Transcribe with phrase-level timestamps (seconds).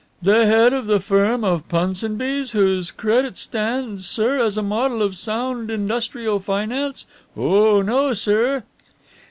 [0.23, 5.15] The head of the firm of Punsonby's, whose credit stands, sir, as a model of
[5.15, 7.05] sound industrial finance?
[7.37, 8.63] Oh no, sir."